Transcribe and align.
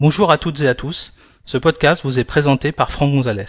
Bonjour 0.00 0.32
à 0.32 0.38
toutes 0.38 0.60
et 0.62 0.66
à 0.66 0.74
tous, 0.74 1.14
ce 1.44 1.56
podcast 1.56 2.02
vous 2.02 2.18
est 2.18 2.24
présenté 2.24 2.72
par 2.72 2.90
Franck 2.90 3.12
Gonzalez. 3.12 3.44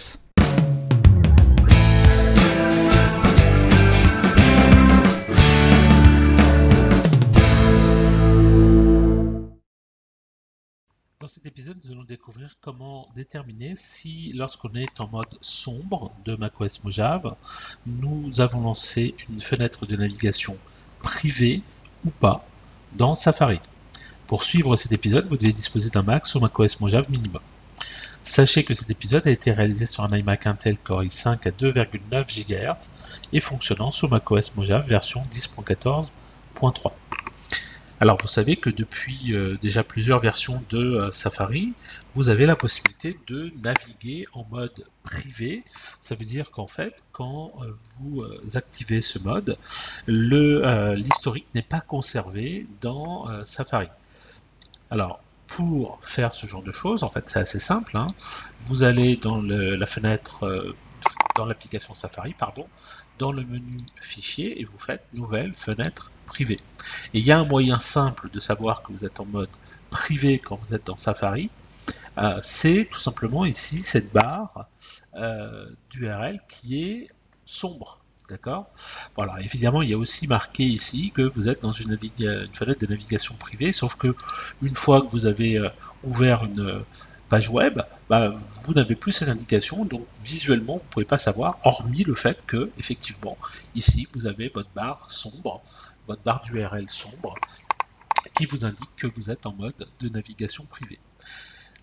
Dans 11.18 11.26
cet 11.26 11.46
épisode, 11.46 11.78
nous 11.84 11.90
allons 11.90 12.04
découvrir 12.04 12.54
comment 12.60 13.08
déterminer 13.16 13.72
si, 13.74 14.32
lorsqu'on 14.32 14.72
est 14.76 15.00
en 15.00 15.08
mode 15.08 15.26
sombre 15.40 16.12
de 16.24 16.36
macOS 16.36 16.84
Mojave, 16.84 17.34
nous 17.86 18.40
avons 18.40 18.60
lancé 18.60 19.16
une 19.28 19.40
fenêtre 19.40 19.84
de 19.84 19.96
navigation 19.96 20.56
privée 21.02 21.62
ou 22.04 22.10
pas 22.10 22.46
dans 22.94 23.16
Safari. 23.16 23.58
Pour 24.26 24.42
suivre 24.42 24.74
cet 24.74 24.90
épisode, 24.90 25.28
vous 25.28 25.36
devez 25.36 25.52
disposer 25.52 25.88
d'un 25.88 26.02
Mac 26.02 26.26
sur 26.26 26.40
macOS 26.40 26.80
Mojave 26.80 27.08
minimum. 27.10 27.40
Sachez 28.22 28.64
que 28.64 28.74
cet 28.74 28.90
épisode 28.90 29.24
a 29.28 29.30
été 29.30 29.52
réalisé 29.52 29.86
sur 29.86 30.02
un 30.02 30.16
iMac 30.16 30.48
Intel 30.48 30.78
Core 30.78 31.04
i5 31.04 31.46
à 31.46 31.50
2,9 31.52 32.00
GHz 32.10 32.90
et 33.32 33.38
fonctionnant 33.38 33.92
sous 33.92 34.08
macOS 34.08 34.56
Mojave 34.56 34.84
version 34.84 35.24
10.14.3. 35.30 36.90
Alors 38.00 38.18
vous 38.20 38.26
savez 38.26 38.56
que 38.56 38.68
depuis 38.68 39.32
euh, 39.32 39.56
déjà 39.62 39.84
plusieurs 39.84 40.18
versions 40.18 40.60
de 40.70 40.78
euh, 40.78 41.12
Safari, 41.12 41.72
vous 42.12 42.28
avez 42.28 42.46
la 42.46 42.56
possibilité 42.56 43.16
de 43.28 43.52
naviguer 43.62 44.26
en 44.32 44.44
mode 44.50 44.84
privé. 45.04 45.62
Ça 46.00 46.16
veut 46.16 46.24
dire 46.24 46.50
qu'en 46.50 46.66
fait, 46.66 47.04
quand 47.12 47.52
euh, 47.62 47.72
vous 48.00 48.24
activez 48.54 49.00
ce 49.00 49.20
mode, 49.20 49.56
l'historique 50.08 51.46
n'est 51.54 51.62
pas 51.62 51.80
conservé 51.80 52.66
dans 52.80 53.28
Safari. 53.44 53.88
Alors, 54.90 55.20
pour 55.46 55.98
faire 56.02 56.34
ce 56.34 56.46
genre 56.46 56.62
de 56.62 56.72
choses, 56.72 57.02
en 57.02 57.08
fait, 57.08 57.28
c'est 57.28 57.40
assez 57.40 57.58
simple. 57.58 57.96
Hein. 57.96 58.06
Vous 58.60 58.82
allez 58.82 59.16
dans 59.16 59.40
la 59.42 59.86
fenêtre, 59.86 60.44
euh, 60.44 60.76
dans 61.34 61.46
l'application 61.46 61.94
Safari, 61.94 62.34
pardon, 62.34 62.66
dans 63.18 63.32
le 63.32 63.44
menu 63.44 63.78
Fichier 64.00 64.60
et 64.60 64.64
vous 64.64 64.78
faites 64.78 65.04
Nouvelle 65.12 65.54
fenêtre 65.54 66.12
privée. 66.26 66.60
Et 67.14 67.18
il 67.20 67.26
y 67.26 67.32
a 67.32 67.38
un 67.38 67.44
moyen 67.44 67.78
simple 67.78 68.28
de 68.30 68.40
savoir 68.40 68.82
que 68.82 68.92
vous 68.92 69.04
êtes 69.04 69.20
en 69.20 69.24
mode 69.24 69.50
privé 69.90 70.38
quand 70.38 70.56
vous 70.56 70.74
êtes 70.74 70.86
dans 70.86 70.96
Safari. 70.96 71.50
Euh, 72.18 72.38
c'est 72.42 72.88
tout 72.90 72.98
simplement 72.98 73.44
ici 73.44 73.78
cette 73.78 74.12
barre 74.12 74.68
euh, 75.14 75.70
d'URL 75.90 76.40
qui 76.48 76.82
est 76.82 77.08
sombre. 77.44 78.00
D'accord? 78.28 78.68
Voilà, 79.14 79.40
évidemment, 79.40 79.82
il 79.82 79.90
y 79.90 79.94
a 79.94 79.98
aussi 79.98 80.26
marqué 80.26 80.64
ici 80.64 81.12
que 81.12 81.22
vous 81.22 81.48
êtes 81.48 81.62
dans 81.62 81.72
une, 81.72 81.96
fenêtre 82.52 82.80
de 82.80 82.86
navigation 82.86 83.36
privée, 83.36 83.70
sauf 83.70 83.94
que 83.96 84.14
une 84.62 84.74
fois 84.74 85.02
que 85.02 85.06
vous 85.08 85.26
avez 85.26 85.58
euh, 85.58 85.68
ouvert 86.02 86.44
une 86.44 86.60
euh, 86.60 86.80
page 87.28 87.50
web, 87.50 87.80
bah, 88.08 88.32
vous 88.64 88.74
n'avez 88.74 88.96
plus 88.96 89.12
cette 89.12 89.28
indication, 89.28 89.84
donc 89.84 90.04
visuellement, 90.24 90.74
vous 90.74 90.84
ne 90.84 90.90
pouvez 90.90 91.04
pas 91.04 91.18
savoir, 91.18 91.56
hormis 91.64 92.02
le 92.02 92.14
fait 92.14 92.44
que, 92.46 92.70
effectivement, 92.78 93.38
ici, 93.76 94.08
vous 94.14 94.26
avez 94.26 94.48
votre 94.48 94.70
barre 94.74 95.08
sombre, 95.08 95.62
votre 96.08 96.22
barre 96.22 96.42
d'URL 96.42 96.86
sombre, 96.88 97.34
qui 98.34 98.44
vous 98.44 98.64
indique 98.64 98.90
que 98.96 99.06
vous 99.06 99.30
êtes 99.30 99.46
en 99.46 99.52
mode 99.52 99.88
de 100.00 100.08
navigation 100.08 100.64
privée. 100.64 100.98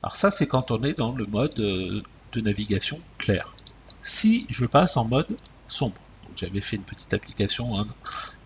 Alors 0.01 0.15
ça, 0.17 0.29
c'est 0.29 0.47
quand 0.47 0.71
on 0.71 0.83
est 0.83 0.97
dans 0.97 1.13
le 1.13 1.25
mode 1.25 1.59
euh, 1.61 2.01
de 2.33 2.41
navigation 2.41 2.99
clair. 3.17 3.53
Si 4.01 4.45
je 4.49 4.65
passe 4.65 4.97
en 4.97 5.05
mode 5.05 5.35
sombre, 5.67 5.95
j'avais 6.35 6.61
fait 6.61 6.75
une 6.75 6.83
petite 6.83 7.13
application. 7.13 7.79
Hein. 7.79 7.87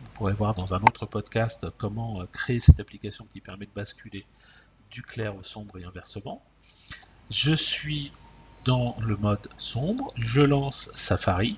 Vous 0.04 0.12
pourrez 0.14 0.34
voir 0.34 0.56
dans 0.56 0.74
un 0.74 0.82
autre 0.82 1.06
podcast 1.06 1.68
comment 1.78 2.22
euh, 2.22 2.26
créer 2.32 2.60
cette 2.60 2.80
application 2.80 3.26
qui 3.32 3.42
permet 3.42 3.66
de 3.66 3.72
basculer 3.74 4.26
du 4.92 5.02
clair 5.02 5.36
au 5.36 5.44
sombre 5.44 5.78
et 5.80 5.84
inversement. 5.84 6.44
Je 7.30 7.54
suis 7.54 8.12
dans 8.64 8.96
le 9.00 9.16
mode 9.18 9.48
sombre, 9.58 10.08
je 10.18 10.42
lance 10.42 10.92
Safari 10.94 11.58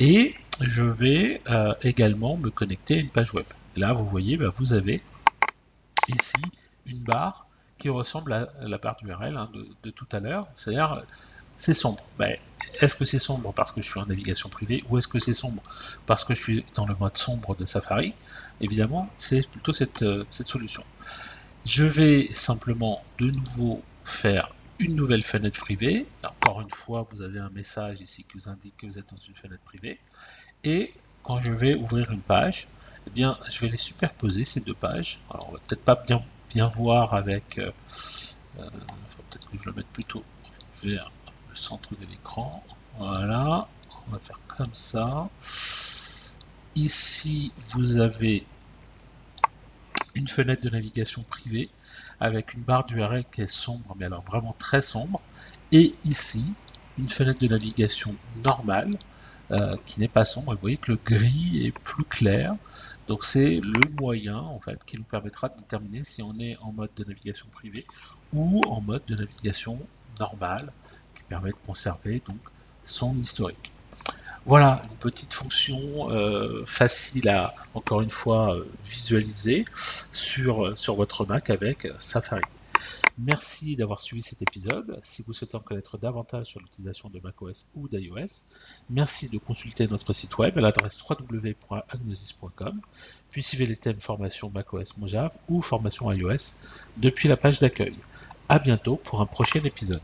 et 0.00 0.34
je 0.60 0.84
vais 0.84 1.42
euh, 1.48 1.74
également 1.82 2.36
me 2.36 2.50
connecter 2.50 2.96
à 2.96 3.00
une 3.00 3.10
page 3.10 3.34
web. 3.34 3.46
Là, 3.76 3.92
vous 3.92 4.06
voyez, 4.06 4.36
bah, 4.36 4.50
vous 4.54 4.72
avez 4.72 5.02
ici 6.08 6.42
une 6.86 7.00
barre 7.00 7.46
qui 7.78 7.88
ressemble 7.88 8.32
à 8.32 8.48
la 8.60 8.78
barre 8.78 8.96
d'URL 8.96 9.36
hein, 9.36 9.50
de, 9.82 9.90
tout 9.90 10.08
à 10.10 10.20
l'heure, 10.20 10.48
c'est-à-dire 10.54 11.04
c'est 11.58 11.74
sombre. 11.74 12.02
Ben, 12.18 12.36
est-ce 12.80 12.94
que 12.94 13.04
c'est 13.04 13.18
sombre 13.18 13.52
parce 13.52 13.72
que 13.72 13.82
je 13.82 13.88
suis 13.88 13.98
en 13.98 14.06
navigation 14.06 14.48
privée 14.48 14.84
ou 14.88 14.96
est-ce 14.96 15.08
que 15.08 15.18
c'est 15.18 15.34
sombre 15.34 15.62
parce 16.06 16.24
que 16.24 16.34
je 16.34 16.40
suis 16.40 16.64
dans 16.74 16.86
le 16.86 16.94
mode 16.94 17.16
sombre 17.16 17.56
de 17.56 17.66
Safari? 17.66 18.14
Évidemment, 18.60 19.10
c'est 19.16 19.46
plutôt 19.46 19.72
cette, 19.72 20.02
euh, 20.02 20.24
cette 20.30 20.46
solution. 20.46 20.84
Je 21.66 21.84
vais 21.84 22.30
simplement 22.32 23.02
de 23.18 23.30
nouveau 23.30 23.82
faire 24.04 24.54
une 24.78 24.94
nouvelle 24.94 25.24
fenêtre 25.24 25.58
privée. 25.58 26.06
Encore 26.24 26.60
une 26.60 26.70
fois, 26.70 27.04
vous 27.10 27.22
avez 27.22 27.40
un 27.40 27.50
message 27.50 28.00
ici 28.00 28.22
qui 28.22 28.38
vous 28.38 28.48
indique 28.48 28.76
que 28.76 28.86
vous 28.86 28.98
êtes 28.98 29.10
dans 29.10 29.16
une 29.16 29.34
fenêtre 29.34 29.62
privée. 29.64 29.98
Et 30.62 30.94
quand 31.24 31.40
je 31.40 31.50
vais 31.50 31.74
ouvrir 31.74 32.12
une 32.12 32.20
page, 32.20 32.68
eh 33.08 33.10
bien, 33.10 33.36
je 33.50 33.58
vais 33.58 33.68
les 33.68 33.76
superposer, 33.76 34.44
ces 34.44 34.60
deux 34.60 34.74
pages. 34.74 35.18
Alors, 35.30 35.48
on 35.48 35.52
va 35.52 35.58
peut-être 35.58 35.82
pas 35.82 35.96
bien, 35.96 36.20
bien 36.48 36.68
voir 36.68 37.14
avec... 37.14 37.58
Euh, 37.58 37.72
euh 38.60 38.70
peut-être 39.30 39.50
que 39.50 39.58
je 39.58 39.66
le 39.66 39.72
mette 39.72 39.88
plutôt 39.88 40.22
vers 40.82 41.10
centre 41.58 41.90
de 41.96 42.06
l'écran. 42.06 42.62
Voilà, 42.98 43.68
on 44.06 44.12
va 44.12 44.18
faire 44.18 44.40
comme 44.48 44.72
ça. 44.72 45.28
Ici, 46.74 47.52
vous 47.58 47.98
avez 47.98 48.46
une 50.14 50.28
fenêtre 50.28 50.62
de 50.62 50.70
navigation 50.70 51.22
privée 51.22 51.68
avec 52.20 52.54
une 52.54 52.62
barre 52.62 52.84
d'URL 52.84 53.24
qui 53.30 53.42
est 53.42 53.46
sombre, 53.46 53.96
mais 53.98 54.06
alors 54.06 54.22
vraiment 54.22 54.54
très 54.58 54.82
sombre. 54.82 55.20
Et 55.72 55.94
ici, 56.04 56.54
une 56.98 57.08
fenêtre 57.08 57.40
de 57.40 57.48
navigation 57.48 58.14
normale 58.44 58.90
euh, 59.50 59.76
qui 59.86 60.00
n'est 60.00 60.08
pas 60.08 60.24
sombre. 60.24 60.52
vous 60.54 60.60
voyez 60.60 60.76
que 60.76 60.92
le 60.92 60.98
gris 61.02 61.62
est 61.64 61.72
plus 61.72 62.04
clair. 62.04 62.54
Donc 63.06 63.24
c'est 63.24 63.60
le 63.60 63.88
moyen 63.98 64.36
en 64.36 64.60
fait 64.60 64.84
qui 64.84 64.98
nous 64.98 65.04
permettra 65.04 65.48
de 65.48 65.56
déterminer 65.56 66.04
si 66.04 66.22
on 66.22 66.38
est 66.38 66.58
en 66.60 66.72
mode 66.72 66.90
de 66.96 67.04
navigation 67.04 67.48
privée 67.50 67.86
ou 68.34 68.60
en 68.68 68.82
mode 68.82 69.02
de 69.06 69.14
navigation 69.14 69.80
normale 70.20 70.70
permet 71.28 71.50
de 71.50 71.66
conserver 71.66 72.22
donc 72.26 72.40
son 72.84 73.14
historique. 73.16 73.72
Voilà 74.46 74.82
une 74.90 74.96
petite 74.96 75.34
fonction 75.34 76.10
euh, 76.10 76.64
facile 76.64 77.28
à, 77.28 77.54
encore 77.74 78.00
une 78.00 78.08
fois, 78.08 78.54
euh, 78.54 78.66
visualiser 78.84 79.64
sur, 80.10 80.76
sur 80.78 80.96
votre 80.96 81.26
Mac 81.26 81.50
avec 81.50 81.88
Safari. 81.98 82.42
Merci 83.18 83.74
d'avoir 83.74 84.00
suivi 84.00 84.22
cet 84.22 84.42
épisode. 84.42 85.00
Si 85.02 85.22
vous 85.22 85.32
souhaitez 85.32 85.56
en 85.56 85.60
connaître 85.60 85.98
davantage 85.98 86.46
sur 86.46 86.60
l'utilisation 86.60 87.10
de 87.10 87.18
macOS 87.18 87.66
ou 87.74 87.88
d'iOS, 87.88 88.44
merci 88.90 89.28
de 89.28 89.38
consulter 89.38 89.88
notre 89.88 90.12
site 90.12 90.38
web 90.38 90.56
à 90.56 90.60
l'adresse 90.60 90.98
www.agnosis.com, 91.02 92.80
puis 93.30 93.42
suivez 93.42 93.66
les 93.66 93.74
thèmes 93.74 94.00
formation 94.00 94.50
macOS 94.50 94.98
Mojave 94.98 95.36
ou 95.48 95.60
formation 95.60 96.12
iOS 96.12 96.60
depuis 96.96 97.28
la 97.28 97.36
page 97.36 97.58
d'accueil. 97.58 97.96
À 98.48 98.60
bientôt 98.60 98.96
pour 98.96 99.20
un 99.20 99.26
prochain 99.26 99.64
épisode. 99.64 100.00